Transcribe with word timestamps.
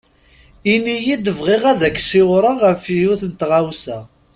Ini-yi-d 0.73 1.25
bɣiɣ 1.37 1.63
ad 1.71 1.81
ak-ciwreɣ 1.89 2.57
ɣef 2.65 2.83
yiwet 2.95 3.21
n 3.29 3.31
tɣawsa. 3.39 3.99